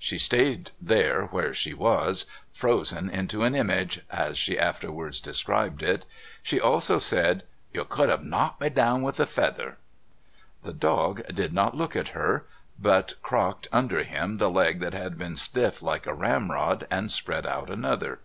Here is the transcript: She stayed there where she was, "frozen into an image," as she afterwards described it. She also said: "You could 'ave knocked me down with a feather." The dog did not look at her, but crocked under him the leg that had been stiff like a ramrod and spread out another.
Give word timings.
She 0.00 0.18
stayed 0.18 0.72
there 0.80 1.26
where 1.26 1.54
she 1.54 1.72
was, 1.72 2.26
"frozen 2.50 3.08
into 3.08 3.44
an 3.44 3.54
image," 3.54 4.00
as 4.10 4.36
she 4.36 4.58
afterwards 4.58 5.20
described 5.20 5.80
it. 5.80 6.04
She 6.42 6.60
also 6.60 6.98
said: 6.98 7.44
"You 7.72 7.84
could 7.84 8.10
'ave 8.10 8.24
knocked 8.26 8.60
me 8.60 8.68
down 8.68 9.02
with 9.02 9.20
a 9.20 9.26
feather." 9.26 9.78
The 10.64 10.72
dog 10.72 11.22
did 11.32 11.52
not 11.52 11.76
look 11.76 11.94
at 11.94 12.08
her, 12.18 12.46
but 12.76 13.14
crocked 13.22 13.68
under 13.72 14.02
him 14.02 14.38
the 14.38 14.50
leg 14.50 14.80
that 14.80 14.92
had 14.92 15.16
been 15.16 15.36
stiff 15.36 15.80
like 15.82 16.04
a 16.08 16.14
ramrod 16.14 16.88
and 16.90 17.08
spread 17.12 17.46
out 17.46 17.70
another. 17.70 18.18